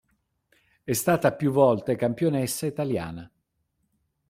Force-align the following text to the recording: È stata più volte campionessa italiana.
È 0.83 0.93
stata 0.93 1.31
più 1.31 1.51
volte 1.51 1.95
campionessa 1.95 2.65
italiana. 2.65 3.31